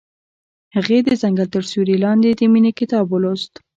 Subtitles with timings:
[0.75, 3.53] هغې د ځنګل تر سیوري لاندې د مینې کتاب ولوست.